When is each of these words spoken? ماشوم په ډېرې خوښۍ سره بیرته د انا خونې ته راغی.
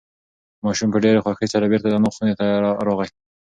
ماشوم 0.63 0.89
په 0.93 0.99
ډېرې 1.03 1.23
خوښۍ 1.23 1.47
سره 1.53 1.69
بیرته 1.71 1.87
د 1.89 1.93
انا 1.97 2.09
خونې 2.15 2.33
ته 2.39 2.45
راغی. 2.85 3.09